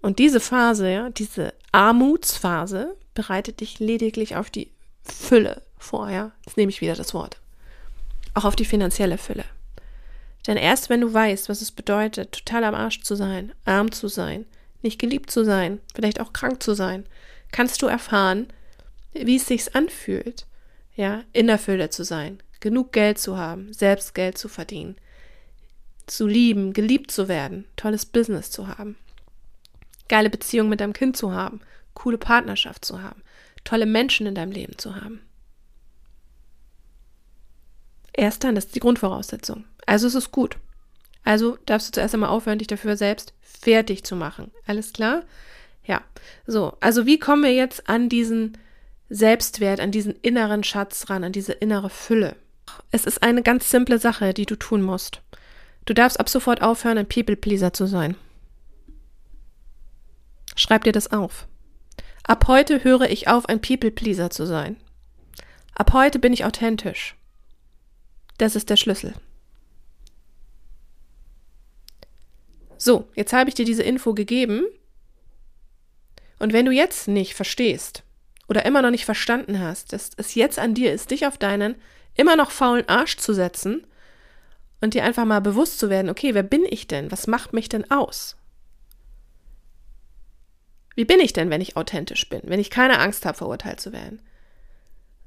Und 0.00 0.18
diese 0.18 0.40
Phase, 0.40 0.90
ja, 0.90 1.10
diese 1.10 1.52
Armutsphase, 1.72 2.96
bereitet 3.14 3.60
dich 3.60 3.78
lediglich 3.78 4.36
auf 4.36 4.50
die 4.50 4.70
Fülle 5.02 5.62
vor, 5.78 6.10
ja. 6.10 6.32
Jetzt 6.46 6.56
nehme 6.56 6.70
ich 6.70 6.80
wieder 6.80 6.94
das 6.94 7.14
Wort. 7.14 7.38
Auch 8.34 8.44
auf 8.44 8.56
die 8.56 8.64
finanzielle 8.64 9.18
Fülle. 9.18 9.44
Denn 10.46 10.56
erst 10.56 10.88
wenn 10.88 11.02
du 11.02 11.12
weißt, 11.12 11.48
was 11.48 11.60
es 11.60 11.70
bedeutet, 11.70 12.32
total 12.32 12.64
am 12.64 12.74
Arsch 12.74 13.02
zu 13.02 13.14
sein, 13.14 13.52
arm 13.64 13.92
zu 13.92 14.08
sein, 14.08 14.46
nicht 14.82 14.98
geliebt 14.98 15.30
zu 15.30 15.44
sein, 15.44 15.80
vielleicht 15.94 16.20
auch 16.20 16.32
krank 16.32 16.62
zu 16.62 16.74
sein, 16.74 17.04
kannst 17.52 17.82
du 17.82 17.86
erfahren, 17.86 18.46
wie 19.12 19.36
es 19.36 19.46
sich 19.46 19.74
anfühlt, 19.74 20.46
ja, 20.94 21.24
in 21.32 21.46
der 21.46 21.58
Fülle 21.58 21.90
zu 21.90 22.04
sein, 22.04 22.42
genug 22.60 22.92
Geld 22.92 23.18
zu 23.18 23.36
haben, 23.36 23.72
selbst 23.72 24.14
Geld 24.14 24.38
zu 24.38 24.48
verdienen, 24.48 24.96
zu 26.06 26.26
lieben, 26.26 26.72
geliebt 26.72 27.10
zu 27.10 27.28
werden, 27.28 27.66
tolles 27.76 28.06
Business 28.06 28.50
zu 28.50 28.68
haben, 28.68 28.96
geile 30.10 30.28
Beziehung 30.28 30.68
mit 30.68 30.80
deinem 30.80 30.92
Kind 30.92 31.16
zu 31.16 31.32
haben, 31.32 31.60
coole 31.94 32.18
Partnerschaft 32.18 32.84
zu 32.84 33.00
haben, 33.00 33.22
tolle 33.64 33.86
Menschen 33.86 34.26
in 34.26 34.34
deinem 34.34 34.52
Leben 34.52 34.76
zu 34.76 34.96
haben. 34.96 35.22
Erst 38.12 38.44
dann, 38.44 38.54
das 38.54 38.66
ist 38.66 38.74
die 38.74 38.80
Grundvoraussetzung. 38.80 39.64
Also 39.86 40.06
es 40.06 40.14
ist 40.14 40.32
gut. 40.32 40.58
Also 41.24 41.56
darfst 41.64 41.88
du 41.88 41.92
zuerst 41.92 42.12
einmal 42.14 42.30
aufhören, 42.30 42.58
dich 42.58 42.68
dafür 42.68 42.96
selbst 42.96 43.32
fertig 43.40 44.04
zu 44.04 44.16
machen. 44.16 44.50
Alles 44.66 44.92
klar? 44.92 45.22
Ja. 45.84 46.02
So, 46.46 46.76
also 46.80 47.06
wie 47.06 47.18
kommen 47.18 47.42
wir 47.42 47.54
jetzt 47.54 47.88
an 47.88 48.08
diesen 48.08 48.58
Selbstwert, 49.08 49.80
an 49.80 49.92
diesen 49.92 50.14
inneren 50.22 50.64
Schatz 50.64 51.08
ran, 51.08 51.24
an 51.24 51.32
diese 51.32 51.52
innere 51.52 51.90
Fülle? 51.90 52.36
Es 52.90 53.06
ist 53.06 53.22
eine 53.22 53.42
ganz 53.42 53.70
simple 53.70 53.98
Sache, 53.98 54.34
die 54.34 54.46
du 54.46 54.56
tun 54.56 54.82
musst. 54.82 55.22
Du 55.84 55.94
darfst 55.94 56.20
ab 56.20 56.28
sofort 56.28 56.62
aufhören, 56.62 56.98
ein 56.98 57.08
People-Pleaser 57.08 57.72
zu 57.72 57.86
sein. 57.86 58.16
Schreib 60.60 60.84
dir 60.84 60.92
das 60.92 61.10
auf. 61.10 61.48
Ab 62.22 62.44
heute 62.46 62.84
höre 62.84 63.08
ich 63.08 63.28
auf, 63.28 63.46
ein 63.46 63.62
People-Pleaser 63.62 64.28
zu 64.28 64.46
sein. 64.46 64.76
Ab 65.74 65.94
heute 65.94 66.18
bin 66.18 66.34
ich 66.34 66.44
authentisch. 66.44 67.16
Das 68.36 68.54
ist 68.54 68.68
der 68.68 68.76
Schlüssel. 68.76 69.14
So, 72.76 73.08
jetzt 73.14 73.32
habe 73.32 73.48
ich 73.48 73.54
dir 73.54 73.64
diese 73.64 73.82
Info 73.82 74.12
gegeben. 74.12 74.66
Und 76.38 76.52
wenn 76.52 76.66
du 76.66 76.72
jetzt 76.72 77.08
nicht 77.08 77.32
verstehst 77.32 78.02
oder 78.46 78.66
immer 78.66 78.82
noch 78.82 78.90
nicht 78.90 79.06
verstanden 79.06 79.60
hast, 79.60 79.94
dass 79.94 80.10
es 80.18 80.34
jetzt 80.34 80.58
an 80.58 80.74
dir 80.74 80.92
ist, 80.92 81.10
dich 81.10 81.26
auf 81.26 81.38
deinen 81.38 81.74
immer 82.16 82.36
noch 82.36 82.50
faulen 82.50 82.86
Arsch 82.86 83.16
zu 83.16 83.32
setzen 83.32 83.86
und 84.82 84.92
dir 84.92 85.04
einfach 85.04 85.24
mal 85.24 85.40
bewusst 85.40 85.78
zu 85.78 85.88
werden, 85.88 86.10
okay, 86.10 86.34
wer 86.34 86.42
bin 86.42 86.66
ich 86.68 86.86
denn? 86.86 87.10
Was 87.10 87.26
macht 87.26 87.54
mich 87.54 87.70
denn 87.70 87.90
aus? 87.90 88.36
Wie 91.00 91.06
bin 91.06 91.18
ich 91.18 91.32
denn, 91.32 91.48
wenn 91.48 91.62
ich 91.62 91.78
authentisch 91.78 92.28
bin, 92.28 92.42
wenn 92.44 92.60
ich 92.60 92.68
keine 92.68 92.98
Angst 92.98 93.24
habe, 93.24 93.38
verurteilt 93.38 93.80
zu 93.80 93.90
werden? 93.90 94.20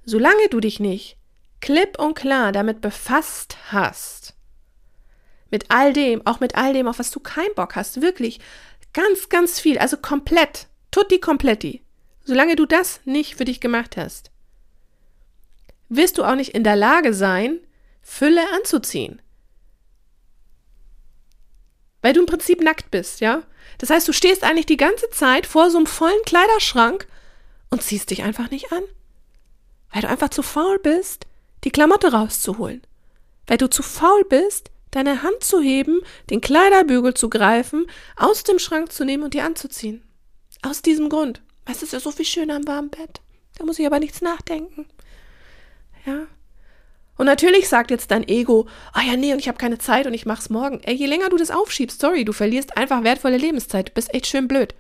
Solange 0.05 0.47
du 0.51 0.59
dich 0.59 0.79
nicht 0.79 1.17
klipp 1.61 1.97
und 1.99 2.13
klar 2.13 2.51
damit 2.51 2.79
befasst 2.79 3.57
hast, 3.71 4.35
mit 5.49 5.71
all 5.71 5.91
dem, 5.91 6.27
auch 6.27 6.39
mit 6.39 6.53
all 6.53 6.73
dem, 6.73 6.87
auf 6.87 6.99
was 6.99 7.09
du 7.09 7.19
keinen 7.19 7.55
Bock 7.55 7.75
hast, 7.75 8.03
wirklich 8.03 8.39
ganz, 8.93 9.29
ganz 9.29 9.59
viel, 9.59 9.79
also 9.79 9.97
komplett, 9.97 10.67
tutti 10.91 11.19
kompletti. 11.19 11.81
Solange 12.23 12.55
du 12.55 12.67
das 12.67 13.01
nicht 13.05 13.33
für 13.33 13.45
dich 13.45 13.59
gemacht 13.59 13.97
hast, 13.97 14.29
wirst 15.89 16.19
du 16.19 16.23
auch 16.23 16.35
nicht 16.35 16.53
in 16.53 16.63
der 16.63 16.75
Lage 16.75 17.15
sein, 17.15 17.57
Fülle 18.03 18.43
anzuziehen. 18.53 19.23
Weil 22.03 22.13
du 22.13 22.19
im 22.19 22.27
Prinzip 22.27 22.61
nackt 22.61 22.91
bist, 22.91 23.21
ja? 23.21 23.41
Das 23.79 23.89
heißt, 23.89 24.07
du 24.07 24.13
stehst 24.13 24.43
eigentlich 24.43 24.67
die 24.67 24.77
ganze 24.77 25.09
Zeit 25.09 25.47
vor 25.47 25.71
so 25.71 25.77
einem 25.77 25.87
vollen 25.87 26.21
Kleiderschrank 26.25 27.07
und 27.71 27.81
ziehst 27.81 28.11
dich 28.11 28.21
einfach 28.21 28.51
nicht 28.51 28.71
an. 28.71 28.83
Weil 29.91 30.03
du 30.03 30.09
einfach 30.09 30.29
zu 30.29 30.43
faul 30.43 30.79
bist, 30.79 31.25
die 31.63 31.71
Klamotte 31.71 32.11
rauszuholen. 32.11 32.81
Weil 33.47 33.57
du 33.57 33.69
zu 33.69 33.81
faul 33.83 34.25
bist, 34.25 34.69
deine 34.91 35.23
Hand 35.23 35.43
zu 35.43 35.61
heben, 35.61 36.01
den 36.29 36.41
Kleiderbügel 36.41 37.13
zu 37.13 37.29
greifen, 37.29 37.87
aus 38.17 38.43
dem 38.43 38.59
Schrank 38.59 38.91
zu 38.91 39.05
nehmen 39.05 39.23
und 39.23 39.33
dir 39.33 39.45
anzuziehen. 39.45 40.03
Aus 40.61 40.81
diesem 40.81 41.07
Grund. 41.09 41.41
Es 41.65 41.83
ist 41.83 41.93
ja 41.93 42.01
so 42.01 42.11
viel 42.11 42.25
schöner 42.25 42.57
im 42.57 42.67
warmen 42.67 42.89
Bett. 42.89 43.21
Da 43.57 43.63
muss 43.63 43.79
ich 43.79 43.85
aber 43.85 43.99
nichts 43.99 44.21
nachdenken. 44.21 44.87
Ja. 46.05 46.27
Und 47.15 47.27
natürlich 47.27 47.69
sagt 47.69 47.91
jetzt 47.91 48.11
dein 48.11 48.27
Ego, 48.27 48.67
ah 48.91 49.01
oh 49.01 49.07
ja, 49.07 49.15
nee, 49.15 49.33
und 49.33 49.39
ich 49.39 49.47
habe 49.47 49.57
keine 49.57 49.77
Zeit 49.77 50.07
und 50.07 50.13
ich 50.13 50.25
mach's 50.25 50.49
morgen. 50.49 50.81
Ey, 50.83 50.95
je 50.95 51.05
länger 51.05 51.29
du 51.29 51.37
das 51.37 51.51
aufschiebst, 51.51 51.99
sorry, 51.99 52.25
du 52.25 52.33
verlierst 52.33 52.75
einfach 52.77 53.03
wertvolle 53.03 53.37
Lebenszeit. 53.37 53.89
Du 53.89 53.93
bist 53.93 54.13
echt 54.13 54.27
schön 54.27 54.47
blöd. 54.47 54.73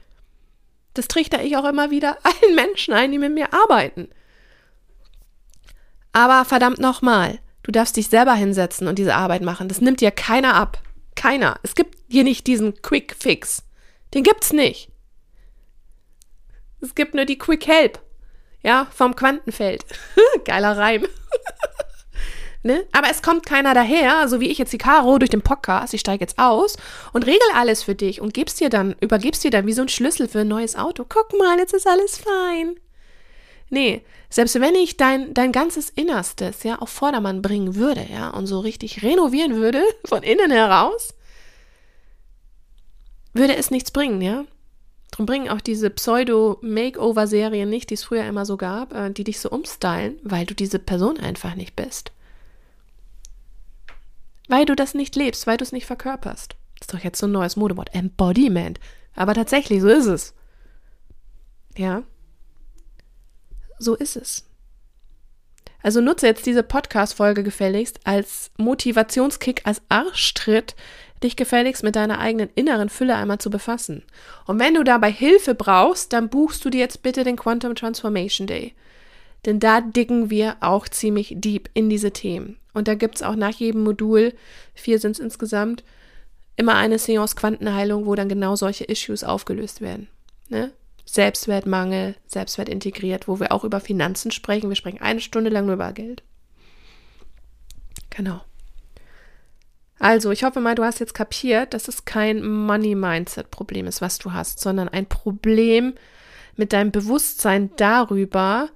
Das 0.95 1.07
trichter 1.07 1.43
ich 1.43 1.57
auch 1.57 1.65
immer 1.65 1.91
wieder 1.91 2.17
allen 2.23 2.55
Menschen 2.55 2.93
ein, 2.93 3.11
die 3.11 3.19
mit 3.19 3.33
mir 3.33 3.53
arbeiten. 3.53 4.09
Aber 6.11 6.45
verdammt 6.45 6.79
nochmal, 6.79 7.39
Du 7.63 7.71
darfst 7.71 7.95
dich 7.95 8.09
selber 8.09 8.33
hinsetzen 8.33 8.87
und 8.87 8.99
diese 8.99 9.15
Arbeit 9.15 9.41
machen. 9.41 9.69
Das 9.69 9.81
nimmt 9.81 10.01
dir 10.01 10.11
keiner 10.11 10.55
ab. 10.55 10.81
Keiner. 11.15 11.59
Es 11.63 11.75
gibt 11.75 11.97
hier 12.09 12.25
nicht 12.25 12.45
diesen 12.45 12.81
Quick 12.81 13.15
Fix. 13.17 13.63
Den 14.13 14.23
gibt's 14.23 14.51
nicht. 14.51 14.89
Es 16.81 16.93
gibt 16.93 17.15
nur 17.15 17.25
die 17.25 17.37
Quick 17.37 17.65
Help. 17.65 17.99
Ja, 18.61 18.87
vom 18.91 19.15
Quantenfeld. 19.15 19.85
Geiler 20.45 20.77
Reim. 20.77 21.07
Ne? 22.63 22.85
Aber 22.91 23.09
es 23.11 23.21
kommt 23.21 23.45
keiner 23.45 23.73
daher, 23.73 24.27
so 24.27 24.39
wie 24.39 24.49
ich 24.49 24.57
jetzt 24.57 24.73
die 24.73 24.77
Caro 24.77 25.19
durch 25.19 25.29
den 25.29 25.41
Podcast, 25.41 25.93
ich 25.93 26.01
steige 26.01 26.23
jetzt 26.23 26.39
aus 26.39 26.77
und 27.11 27.25
regel 27.25 27.47
alles 27.53 27.83
für 27.83 27.95
dich 27.95 28.21
und 28.21 28.33
gibst 28.33 28.59
dir 28.59 28.69
dann, 28.69 28.95
übergibst 29.01 29.43
dir 29.43 29.51
dann 29.51 29.67
wie 29.67 29.73
so 29.73 29.81
ein 29.81 29.89
Schlüssel 29.89 30.27
für 30.27 30.39
ein 30.39 30.47
neues 30.47 30.75
Auto. 30.75 31.05
Guck 31.07 31.37
mal, 31.37 31.59
jetzt 31.59 31.73
ist 31.73 31.87
alles 31.87 32.17
fein. 32.17 32.75
Nee, 33.69 34.03
selbst 34.29 34.59
wenn 34.59 34.75
ich 34.75 34.97
dein, 34.97 35.33
dein 35.33 35.51
ganzes 35.51 35.89
Innerstes 35.89 36.63
ja 36.63 36.79
auf 36.79 36.89
Vordermann 36.89 37.41
bringen 37.41 37.75
würde, 37.75 38.05
ja, 38.11 38.29
und 38.29 38.47
so 38.47 38.59
richtig 38.59 39.03
renovieren 39.03 39.55
würde, 39.55 39.83
von 40.05 40.23
innen 40.23 40.51
heraus, 40.51 41.13
würde 43.33 43.55
es 43.55 43.71
nichts 43.71 43.91
bringen, 43.91 44.21
ja. 44.21 44.45
Darum 45.11 45.27
bringen 45.27 45.49
auch 45.49 45.61
diese 45.61 45.91
Pseudo-Makeover-Serien 45.91 47.69
nicht, 47.69 47.91
die 47.91 47.93
es 47.93 48.03
früher 48.03 48.25
immer 48.25 48.47
so 48.47 48.57
gab, 48.57 48.95
äh, 48.95 49.11
die 49.11 49.23
dich 49.23 49.39
so 49.39 49.51
umstylen, 49.51 50.17
weil 50.23 50.47
du 50.47 50.55
diese 50.55 50.79
Person 50.79 51.19
einfach 51.19 51.53
nicht 51.53 51.75
bist. 51.75 52.12
Weil 54.53 54.65
du 54.65 54.75
das 54.75 54.93
nicht 54.93 55.15
lebst, 55.15 55.47
weil 55.47 55.57
du 55.57 55.63
es 55.63 55.71
nicht 55.71 55.87
verkörperst. 55.87 56.55
Das 56.77 56.87
ist 56.87 56.93
doch 56.93 57.03
jetzt 57.03 57.17
so 57.17 57.25
ein 57.25 57.31
neues 57.31 57.55
Modewort. 57.55 57.89
Embodiment. 57.95 58.79
Aber 59.15 59.33
tatsächlich, 59.33 59.81
so 59.81 59.87
ist 59.87 60.05
es. 60.05 60.35
Ja. 61.75 62.03
So 63.79 63.95
ist 63.95 64.15
es. 64.15 64.45
Also 65.81 66.01
nutze 66.01 66.27
jetzt 66.27 66.45
diese 66.45 66.61
Podcast-Folge 66.61 67.41
gefälligst 67.41 68.01
als 68.03 68.51
Motivationskick, 68.57 69.61
als 69.65 69.81
Arschtritt, 69.89 70.75
dich 71.23 71.35
gefälligst 71.35 71.81
mit 71.81 71.95
deiner 71.95 72.19
eigenen 72.19 72.51
inneren 72.53 72.89
Fülle 72.89 73.15
einmal 73.15 73.39
zu 73.39 73.49
befassen. 73.49 74.03
Und 74.45 74.59
wenn 74.59 74.75
du 74.75 74.83
dabei 74.83 75.11
Hilfe 75.11 75.55
brauchst, 75.55 76.13
dann 76.13 76.29
buchst 76.29 76.63
du 76.63 76.69
dir 76.69 76.81
jetzt 76.81 77.01
bitte 77.01 77.23
den 77.23 77.37
Quantum 77.37 77.73
Transformation 77.73 78.45
Day. 78.45 78.75
Denn 79.47 79.59
da 79.59 79.81
dicken 79.81 80.29
wir 80.29 80.57
auch 80.59 80.87
ziemlich 80.87 81.33
deep 81.39 81.71
in 81.73 81.89
diese 81.89 82.11
Themen. 82.11 82.59
Und 82.73 82.87
da 82.87 82.95
gibt 82.95 83.15
es 83.15 83.23
auch 83.23 83.35
nach 83.35 83.53
jedem 83.53 83.83
Modul, 83.83 84.33
vier 84.73 84.99
sind 84.99 85.11
es 85.11 85.19
insgesamt, 85.19 85.83
immer 86.55 86.75
eine 86.75 86.99
Seance 86.99 87.35
Quantenheilung, 87.35 88.05
wo 88.05 88.15
dann 88.15 88.29
genau 88.29 88.55
solche 88.55 88.83
Issues 88.85 89.23
aufgelöst 89.23 89.81
werden. 89.81 90.07
Ne? 90.49 90.71
Selbstwertmangel, 91.05 92.15
Selbstwert 92.25 92.69
integriert, 92.69 93.27
wo 93.27 93.39
wir 93.39 93.51
auch 93.51 93.63
über 93.63 93.79
Finanzen 93.79 94.31
sprechen. 94.31 94.69
Wir 94.69 94.75
sprechen 94.75 95.01
eine 95.01 95.19
Stunde 95.19 95.49
lang 95.49 95.65
nur 95.65 95.75
über 95.75 95.91
Geld. 95.93 96.23
Genau. 98.09 98.41
Also, 99.99 100.31
ich 100.31 100.43
hoffe 100.43 100.59
mal, 100.59 100.75
du 100.75 100.83
hast 100.83 100.99
jetzt 100.99 101.13
kapiert, 101.13 101.73
dass 101.73 101.87
es 101.87 102.05
kein 102.05 102.45
Money-Mindset-Problem 102.45 103.87
ist, 103.87 104.01
was 104.01 104.17
du 104.17 104.33
hast, 104.33 104.59
sondern 104.59 104.89
ein 104.89 105.05
Problem 105.05 105.93
mit 106.55 106.73
deinem 106.73 106.91
Bewusstsein 106.91 107.71
darüber, 107.77 108.69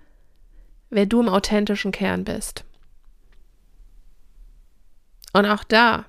wer 0.89 1.05
du 1.05 1.19
im 1.19 1.29
authentischen 1.29 1.91
Kern 1.91 2.23
bist. 2.23 2.63
Und 5.37 5.45
auch 5.45 5.63
da, 5.63 6.05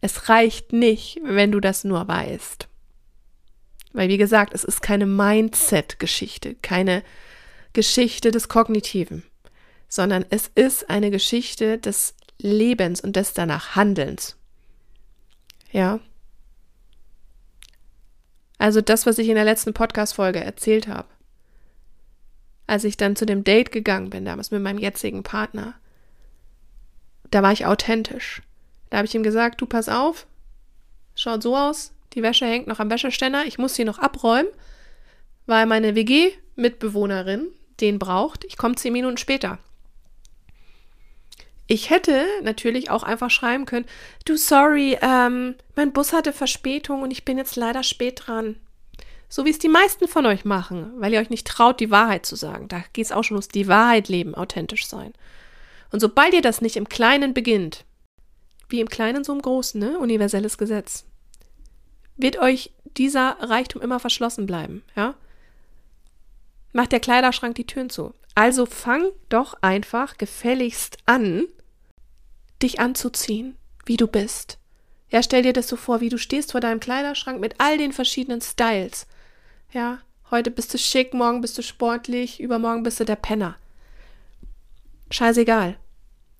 es 0.00 0.28
reicht 0.28 0.72
nicht, 0.72 1.20
wenn 1.22 1.52
du 1.52 1.60
das 1.60 1.84
nur 1.84 2.08
weißt. 2.08 2.66
Weil, 3.92 4.08
wie 4.08 4.16
gesagt, 4.16 4.54
es 4.54 4.64
ist 4.64 4.82
keine 4.82 5.06
Mindset-Geschichte, 5.06 6.56
keine 6.56 7.04
Geschichte 7.74 8.32
des 8.32 8.48
Kognitiven, 8.48 9.22
sondern 9.86 10.24
es 10.30 10.50
ist 10.52 10.90
eine 10.90 11.12
Geschichte 11.12 11.78
des 11.78 12.16
Lebens 12.38 13.00
und 13.00 13.14
des 13.14 13.34
danach 13.34 13.76
Handelns. 13.76 14.36
Ja. 15.70 16.00
Also 18.58 18.80
das, 18.80 19.06
was 19.06 19.18
ich 19.18 19.28
in 19.28 19.36
der 19.36 19.44
letzten 19.44 19.74
Podcast-Folge 19.74 20.42
erzählt 20.42 20.88
habe. 20.88 21.06
Als 22.66 22.82
ich 22.82 22.96
dann 22.96 23.14
zu 23.14 23.26
dem 23.26 23.44
Date 23.44 23.70
gegangen 23.70 24.10
bin, 24.10 24.24
damals 24.24 24.50
mit 24.50 24.60
meinem 24.60 24.78
jetzigen 24.78 25.22
Partner, 25.22 25.74
da 27.30 27.42
war 27.42 27.52
ich 27.52 27.66
authentisch. 27.66 28.42
Da 28.90 28.98
habe 28.98 29.06
ich 29.06 29.14
ihm 29.14 29.22
gesagt, 29.22 29.60
du 29.60 29.66
pass 29.66 29.88
auf, 29.88 30.26
schaut 31.14 31.42
so 31.42 31.56
aus, 31.56 31.92
die 32.14 32.22
Wäsche 32.22 32.46
hängt 32.46 32.66
noch 32.66 32.80
am 32.80 32.90
Wäscheständer, 32.90 33.44
ich 33.46 33.58
muss 33.58 33.74
sie 33.74 33.84
noch 33.84 33.98
abräumen, 33.98 34.50
weil 35.46 35.66
meine 35.66 35.94
WG-Mitbewohnerin 35.94 37.48
den 37.80 37.98
braucht. 37.98 38.44
Ich 38.44 38.56
komme 38.56 38.74
zehn 38.74 38.92
Minuten 38.92 39.16
später. 39.16 39.58
Ich 41.66 41.88
hätte 41.88 42.26
natürlich 42.42 42.90
auch 42.90 43.04
einfach 43.04 43.30
schreiben 43.30 43.64
können, 43.64 43.86
du 44.24 44.36
sorry, 44.36 44.98
ähm, 45.00 45.54
mein 45.76 45.92
Bus 45.92 46.12
hatte 46.12 46.32
Verspätung 46.32 47.02
und 47.02 47.12
ich 47.12 47.24
bin 47.24 47.38
jetzt 47.38 47.54
leider 47.54 47.84
spät 47.84 48.22
dran. 48.26 48.56
So 49.28 49.44
wie 49.44 49.50
es 49.50 49.60
die 49.60 49.68
meisten 49.68 50.08
von 50.08 50.26
euch 50.26 50.44
machen, 50.44 50.92
weil 50.96 51.12
ihr 51.12 51.20
euch 51.20 51.30
nicht 51.30 51.46
traut, 51.46 51.78
die 51.78 51.92
Wahrheit 51.92 52.26
zu 52.26 52.34
sagen. 52.34 52.66
Da 52.66 52.82
geht 52.92 53.04
es 53.04 53.12
auch 53.12 53.22
schon 53.22 53.36
los, 53.36 53.46
die 53.46 53.68
Wahrheit 53.68 54.08
leben, 54.08 54.34
authentisch 54.34 54.88
sein. 54.88 55.12
Und 55.90 56.00
sobald 56.00 56.34
ihr 56.34 56.42
das 56.42 56.60
nicht 56.60 56.76
im 56.76 56.88
Kleinen 56.88 57.34
beginnt, 57.34 57.84
wie 58.68 58.80
im 58.80 58.88
Kleinen 58.88 59.24
so 59.24 59.32
im 59.32 59.42
Großen, 59.42 59.78
ne? 59.80 59.98
Universelles 59.98 60.58
Gesetz, 60.58 61.04
wird 62.16 62.38
euch 62.38 62.72
dieser 62.96 63.36
Reichtum 63.40 63.82
immer 63.82 64.00
verschlossen 64.00 64.46
bleiben, 64.46 64.82
ja? 64.96 65.14
Macht 66.72 66.92
der 66.92 67.00
Kleiderschrank 67.00 67.56
die 67.56 67.66
Türen 67.66 67.90
zu. 67.90 68.14
Also 68.34 68.64
fang 68.64 69.10
doch 69.28 69.54
einfach 69.60 70.18
gefälligst 70.18 70.98
an, 71.06 71.46
dich 72.62 72.78
anzuziehen, 72.78 73.56
wie 73.86 73.96
du 73.96 74.06
bist. 74.06 74.58
Ja, 75.08 75.22
stell 75.22 75.42
dir 75.42 75.52
das 75.52 75.66
so 75.66 75.74
vor, 75.74 76.00
wie 76.00 76.08
du 76.08 76.18
stehst 76.18 76.52
vor 76.52 76.60
deinem 76.60 76.78
Kleiderschrank 76.78 77.40
mit 77.40 77.56
all 77.58 77.76
den 77.78 77.92
verschiedenen 77.92 78.40
Styles. 78.40 79.06
Ja, 79.72 79.98
heute 80.30 80.52
bist 80.52 80.72
du 80.72 80.78
schick, 80.78 81.12
morgen 81.12 81.40
bist 81.40 81.58
du 81.58 81.62
sportlich, 81.62 82.38
übermorgen 82.38 82.84
bist 82.84 83.00
du 83.00 83.04
der 83.04 83.16
Penner. 83.16 83.56
Scheißegal. 85.10 85.76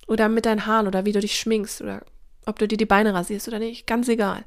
Oder 0.07 0.29
mit 0.29 0.45
deinen 0.45 0.65
Haaren 0.65 0.87
oder 0.87 1.05
wie 1.05 1.11
du 1.11 1.19
dich 1.19 1.39
schminkst 1.39 1.81
oder 1.81 2.03
ob 2.45 2.59
du 2.59 2.67
dir 2.67 2.77
die 2.77 2.85
Beine 2.85 3.13
rasierst 3.13 3.47
oder 3.47 3.59
nicht, 3.59 3.87
ganz 3.87 4.07
egal. 4.07 4.43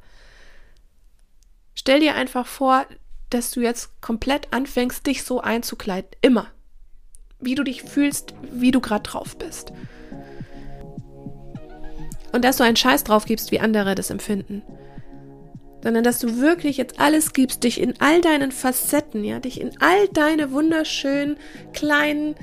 Stell 1.75 2.01
dir 2.01 2.15
einfach 2.15 2.47
vor, 2.47 2.87
dass 3.31 3.51
du 3.51 3.61
jetzt 3.61 4.01
komplett 4.01 4.53
anfängst, 4.53 5.07
dich 5.07 5.23
so 5.23 5.41
einzukleiden. 5.41 6.11
Immer. 6.21 6.49
Wie 7.39 7.55
du 7.55 7.63
dich 7.63 7.83
fühlst, 7.83 8.35
wie 8.53 8.71
du 8.71 8.81
gerade 8.81 9.03
drauf 9.03 9.37
bist 9.37 9.73
und 12.35 12.45
dass 12.45 12.57
du 12.57 12.65
einen 12.65 12.75
Scheiß 12.75 13.05
drauf 13.05 13.27
gibst, 13.27 13.53
wie 13.53 13.61
andere 13.61 13.95
das 13.95 14.11
empfinden. 14.11 14.63
Sondern 15.85 16.03
dass 16.03 16.19
du 16.19 16.41
wirklich 16.41 16.79
jetzt 16.79 16.99
alles 16.99 17.33
gibst, 17.33 17.63
dich 17.63 17.81
in 17.81 17.95
all 18.01 18.21
deinen 18.21 18.51
Facetten, 18.51 19.23
ja, 19.23 19.39
dich 19.39 19.61
in 19.61 19.81
all 19.81 20.09
deine 20.09 20.51
wunderschönen, 20.51 21.37
kleinen, 21.73 22.35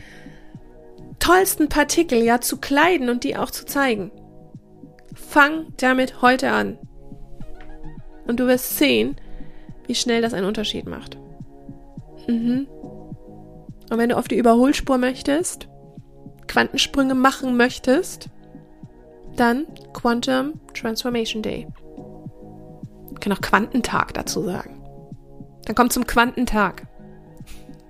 tollsten 1.21 1.69
Partikel, 1.69 2.21
ja, 2.21 2.41
zu 2.41 2.57
kleiden 2.57 3.09
und 3.09 3.23
die 3.23 3.37
auch 3.37 3.51
zu 3.51 3.65
zeigen. 3.65 4.11
Fang 5.13 5.67
damit 5.77 6.21
heute 6.21 6.51
an. 6.51 6.77
Und 8.27 8.39
du 8.39 8.47
wirst 8.47 8.77
sehen, 8.77 9.15
wie 9.87 9.95
schnell 9.95 10.21
das 10.21 10.33
einen 10.33 10.47
Unterschied 10.47 10.85
macht. 10.85 11.17
Mhm. 12.27 12.67
Und 13.89 13.97
wenn 13.97 14.09
du 14.09 14.17
auf 14.17 14.27
die 14.27 14.37
Überholspur 14.37 14.97
möchtest, 14.97 15.67
Quantensprünge 16.47 17.15
machen 17.15 17.57
möchtest, 17.57 18.29
dann 19.35 19.67
Quantum 19.93 20.59
Transformation 20.73 21.41
Day. 21.41 21.67
Ich 23.13 23.19
kann 23.19 23.33
auch 23.33 23.41
Quantentag 23.41 24.13
dazu 24.13 24.43
sagen. 24.43 24.81
Dann 25.65 25.75
kommt 25.75 25.93
zum 25.93 26.07
Quantentag. 26.07 26.87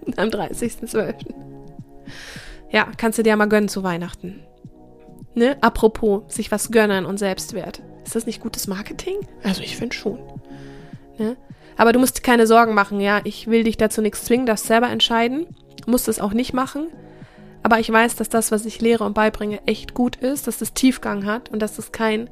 Am 0.18 0.30
30.12. 0.30 1.41
Ja, 2.72 2.88
kannst 2.98 3.20
du 3.20 3.24
dir 3.24 3.32
ja 3.32 3.36
mal 3.36 3.50
gönnen 3.50 3.70
zu 3.70 3.84
Weihnachten. 3.84 4.42
Ne? 5.34 5.58
Apropos, 5.62 6.24
sich 6.34 6.52
was 6.52 6.72
gönnen 6.72 7.06
und 7.06 7.18
Selbstwert. 7.18 7.82
Ist 8.06 8.16
das 8.16 8.26
nicht 8.26 8.42
gutes 8.42 8.68
Marketing? 8.68 9.18
Also 9.44 9.62
ich 9.62 9.78
finde 9.78 9.96
schon. 9.96 10.20
Ne? 11.18 11.38
Aber 11.78 11.94
du 11.94 12.00
musst 12.00 12.24
keine 12.24 12.48
Sorgen 12.48 12.74
machen, 12.74 13.00
ja. 13.00 13.22
Ich 13.24 13.48
will 13.48 13.64
dich 13.64 13.78
dazu 13.78 14.02
nichts 14.02 14.26
zwingen, 14.26 14.46
darfst 14.46 14.66
selber 14.66 14.90
entscheiden. 14.90 15.48
Musst 15.86 16.08
es 16.08 16.20
auch 16.20 16.34
nicht 16.34 16.54
machen. 16.54 16.88
Aber 17.64 17.80
ich 17.80 17.92
weiß, 17.92 18.16
dass 18.16 18.30
das, 18.30 18.52
was 18.52 18.66
ich 18.66 18.82
lehre 18.82 19.04
und 19.04 19.14
beibringe, 19.14 19.60
echt 19.68 19.94
gut 19.94 20.16
ist, 20.16 20.48
dass 20.48 20.58
das 20.58 20.74
Tiefgang 20.74 21.26
hat 21.26 21.50
und 21.50 21.62
dass 21.62 21.76
das 21.76 21.92
kein 21.92 22.30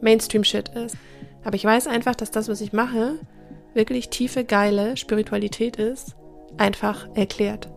Mainstream-Shit 0.00 0.70
ist. 0.70 0.96
Aber 1.44 1.56
ich 1.56 1.64
weiß 1.64 1.86
einfach, 1.86 2.14
dass 2.14 2.30
das, 2.30 2.48
was 2.48 2.60
ich 2.60 2.72
mache, 2.72 3.18
wirklich 3.74 4.08
tiefe, 4.10 4.44
geile 4.44 4.96
Spiritualität 4.96 5.76
ist, 5.76 6.16
einfach 6.56 7.08
erklärt. 7.14 7.68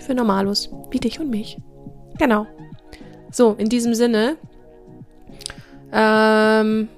Für 0.00 0.14
Normalos, 0.14 0.70
wie 0.90 0.98
dich 0.98 1.20
und 1.20 1.30
mich. 1.30 1.58
Genau. 2.18 2.46
So, 3.30 3.54
in 3.58 3.68
diesem 3.68 3.94
Sinne, 3.94 4.36
ähm, 5.92 6.88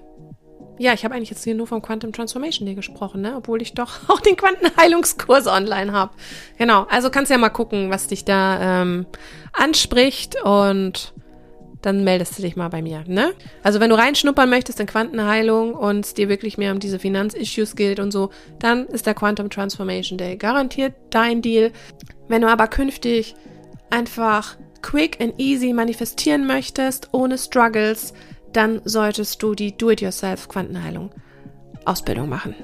ja, 0.78 0.92
ich 0.94 1.04
habe 1.04 1.14
eigentlich 1.14 1.30
jetzt 1.30 1.44
hier 1.44 1.54
nur 1.54 1.66
vom 1.66 1.82
Quantum 1.82 2.12
Transformation 2.12 2.66
Day 2.66 2.74
gesprochen, 2.74 3.20
ne? 3.20 3.34
obwohl 3.36 3.62
ich 3.62 3.74
doch 3.74 3.92
auch 4.08 4.20
den 4.20 4.36
Quantenheilungskurs 4.36 5.46
online 5.46 5.92
habe. 5.92 6.12
Genau, 6.58 6.86
also 6.90 7.10
kannst 7.10 7.30
ja 7.30 7.38
mal 7.38 7.50
gucken, 7.50 7.90
was 7.90 8.06
dich 8.06 8.24
da 8.24 8.82
ähm, 8.82 9.06
anspricht 9.52 10.42
und 10.42 11.12
dann 11.82 12.04
meldest 12.04 12.38
du 12.38 12.42
dich 12.42 12.56
mal 12.56 12.68
bei 12.68 12.80
mir. 12.80 13.04
Ne? 13.06 13.32
Also 13.62 13.80
wenn 13.80 13.90
du 13.90 13.98
reinschnuppern 13.98 14.48
möchtest 14.48 14.78
in 14.78 14.86
Quantenheilung 14.86 15.74
und 15.74 16.16
dir 16.16 16.28
wirklich 16.28 16.56
mehr 16.56 16.72
um 16.72 16.78
diese 16.78 16.98
Finanzissues 16.98 17.74
geht 17.76 17.98
und 17.98 18.12
so, 18.12 18.30
dann 18.60 18.86
ist 18.86 19.06
der 19.06 19.14
Quantum 19.14 19.50
Transformation 19.50 20.16
Day 20.16 20.36
garantiert 20.36 20.94
dein 21.10 21.42
Deal. 21.42 21.72
Wenn 22.32 22.40
du 22.40 22.48
aber 22.48 22.66
künftig 22.66 23.34
einfach 23.90 24.56
quick 24.80 25.20
and 25.20 25.34
easy 25.36 25.74
manifestieren 25.74 26.46
möchtest, 26.46 27.10
ohne 27.12 27.36
Struggles, 27.36 28.14
dann 28.54 28.80
solltest 28.86 29.42
du 29.42 29.54
die 29.54 29.76
Do-it-yourself 29.76 30.48
Quantenheilung 30.48 31.10
Ausbildung 31.84 32.30
machen. 32.30 32.54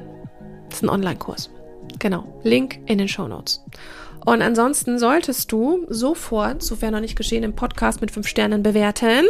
Das 0.71 0.79
ist 0.79 0.85
ein 0.85 0.89
Online-Kurs. 0.89 1.51
Genau. 1.99 2.41
Link 2.45 2.79
in 2.87 2.97
den 2.97 3.09
Show 3.09 3.29
Notes. 3.29 3.63
Und 4.25 4.41
ansonsten 4.41 4.99
solltest 4.99 5.53
du 5.53 5.85
sofort, 5.91 6.63
sofern 6.63 6.93
noch 6.93 7.01
nicht 7.01 7.17
geschehen, 7.17 7.43
im 7.43 7.55
Podcast 7.55 8.01
mit 8.01 8.11
fünf 8.11 8.27
Sternen 8.27 8.63
bewerten. 8.63 9.27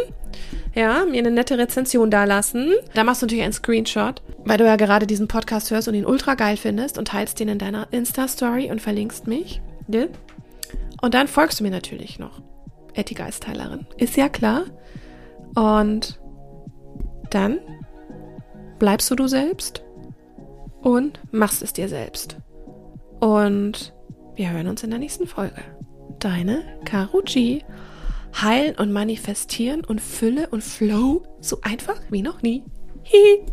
Ja, 0.73 1.03
mir 1.03 1.19
eine 1.19 1.31
nette 1.31 1.57
Rezension 1.57 2.09
dalassen. 2.09 2.75
Da 2.93 3.03
machst 3.03 3.21
du 3.21 3.25
natürlich 3.25 3.43
einen 3.43 3.51
Screenshot, 3.51 4.21
weil 4.45 4.57
du 4.57 4.63
ja 4.63 4.77
gerade 4.77 5.05
diesen 5.05 5.27
Podcast 5.27 5.69
hörst 5.69 5.89
und 5.89 5.95
ihn 5.95 6.05
ultra 6.05 6.35
geil 6.35 6.55
findest 6.55 6.97
und 6.97 7.09
teilst 7.09 7.41
den 7.41 7.49
in 7.49 7.59
deiner 7.59 7.89
Insta-Story 7.91 8.71
und 8.71 8.81
verlinkst 8.81 9.27
mich. 9.27 9.61
Ja? 9.89 10.05
Und 11.01 11.13
dann 11.13 11.27
folgst 11.27 11.59
du 11.59 11.63
mir 11.63 11.71
natürlich 11.71 12.19
noch. 12.19 12.41
Etty 12.93 13.13
Geistteilerin. 13.13 13.87
Ist 13.97 14.17
ja 14.17 14.29
klar. 14.29 14.65
Und 15.55 16.19
dann 17.29 17.59
bleibst 18.79 19.09
du 19.11 19.15
du 19.15 19.27
selbst 19.27 19.83
und 20.81 21.19
machst 21.31 21.61
es 21.61 21.73
dir 21.73 21.89
selbst. 21.89 22.37
Und 23.19 23.93
wir 24.35 24.51
hören 24.51 24.67
uns 24.67 24.83
in 24.83 24.89
der 24.89 24.99
nächsten 24.99 25.27
Folge. 25.27 25.61
Deine 26.19 26.63
Karo 26.85 27.21
G. 27.23 27.61
Heilen 28.41 28.75
und 28.75 28.91
manifestieren 28.91 29.83
und 29.83 29.99
Fülle 30.01 30.49
und 30.49 30.63
Flow 30.63 31.23
so 31.41 31.59
einfach 31.61 31.99
wie 32.09 32.21
noch 32.21 32.41
nie. 32.41 32.63
Hihi. 33.03 33.45